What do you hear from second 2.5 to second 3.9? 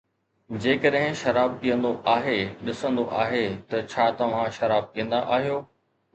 ڏسندو آھي ته